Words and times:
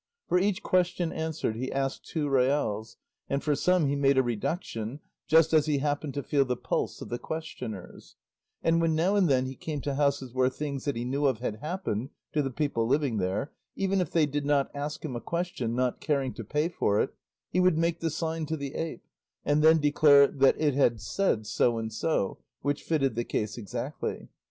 For 0.27 0.39
each 0.39 0.63
question 0.63 1.11
answered 1.13 1.55
he 1.55 1.71
asked 1.71 2.05
two 2.07 2.27
reals, 2.27 2.97
and 3.29 3.43
for 3.43 3.53
some 3.55 3.85
he 3.85 3.95
made 3.95 4.17
a 4.17 4.23
reduction, 4.23 4.99
just 5.27 5.53
as 5.53 5.67
he 5.67 5.77
happened 5.77 6.15
to 6.15 6.23
feel 6.23 6.43
the 6.43 6.55
pulse 6.57 7.01
of 7.01 7.09
the 7.09 7.19
questioners; 7.19 8.15
and 8.63 8.81
when 8.81 8.95
now 8.95 9.15
and 9.15 9.29
then 9.29 9.45
he 9.45 9.53
came 9.55 9.79
to 9.81 9.93
houses 9.93 10.33
where 10.33 10.49
things 10.49 10.85
that 10.85 10.95
he 10.95 11.05
knew 11.05 11.27
of 11.27 11.37
had 11.37 11.57
happened 11.57 12.09
to 12.33 12.41
the 12.41 12.49
people 12.49 12.87
living 12.87 13.17
there, 13.17 13.51
even 13.75 14.01
if 14.01 14.09
they 14.09 14.25
did 14.25 14.43
not 14.43 14.71
ask 14.73 15.05
him 15.05 15.15
a 15.15 15.21
question, 15.21 15.75
not 15.75 16.01
caring 16.01 16.33
to 16.33 16.43
pay 16.43 16.67
for 16.67 16.99
it, 16.99 17.13
he 17.51 17.59
would 17.59 17.77
make 17.77 17.99
the 17.99 18.09
sign 18.09 18.47
to 18.47 18.57
the 18.57 18.73
ape 18.73 19.03
and 19.45 19.63
then 19.63 19.77
declare 19.79 20.25
that 20.25 20.59
it 20.59 20.73
had 20.73 20.99
said 20.99 21.45
so 21.45 21.77
and 21.77 21.93
so, 21.93 22.39
which 22.63 22.81
fitted 22.81 23.13
the 23.13 23.23
case 23.23 23.55
exactly. 23.55 24.29